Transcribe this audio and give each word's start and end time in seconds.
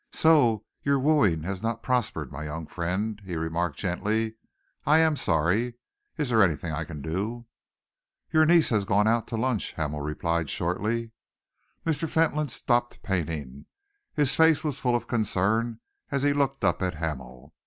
"So 0.13 0.65
your 0.81 0.97
wooing 0.99 1.43
has 1.43 1.61
not 1.61 1.83
prospered, 1.83 2.31
my 2.31 2.45
young 2.45 2.65
friend," 2.65 3.21
he 3.23 3.35
remarked 3.35 3.77
gently. 3.77 4.33
"I 4.83 4.97
am 4.97 5.15
sorry. 5.15 5.75
Is 6.17 6.29
there 6.29 6.41
anything 6.41 6.73
I 6.73 6.85
can 6.85 7.03
do?" 7.03 7.45
"Your 8.31 8.47
niece 8.47 8.69
has 8.69 8.83
gone 8.83 9.07
out 9.07 9.27
to 9.27 9.37
lunch," 9.37 9.73
Hamel 9.73 10.01
replied 10.01 10.49
shortly. 10.49 11.11
Mr. 11.85 12.09
Fentolin 12.09 12.49
stopped 12.49 13.03
painting. 13.03 13.67
His 14.15 14.33
face 14.33 14.63
was 14.63 14.79
full 14.79 14.95
of 14.95 15.07
concern 15.07 15.81
as 16.09 16.23
he 16.23 16.33
looked 16.33 16.63
up 16.65 16.81
at 16.81 16.95
Hamel. 16.95 17.53